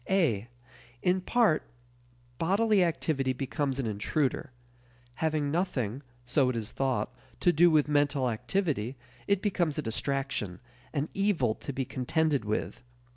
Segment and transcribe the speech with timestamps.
[0.09, 0.47] (a)
[1.03, 1.61] In part
[2.39, 4.51] bodily activity becomes an intruder.
[5.21, 10.59] Having nothing, so it is thought, to do with mental activity, it becomes a distraction,
[10.91, 12.83] an evil to be contended with.